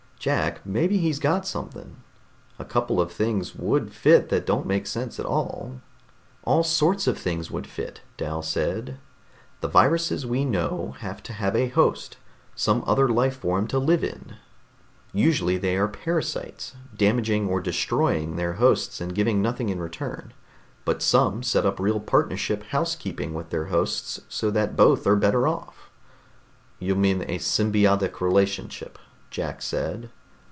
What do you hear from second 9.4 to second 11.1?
"The viruses we know